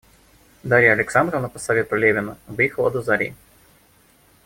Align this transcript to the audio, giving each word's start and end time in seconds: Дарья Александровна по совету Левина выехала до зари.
Дарья 0.63 0.93
Александровна 0.93 1.47
по 1.47 1.59
совету 1.59 1.95
Левина 1.95 2.35
выехала 2.47 2.89
до 2.89 3.03
зари. 3.03 3.35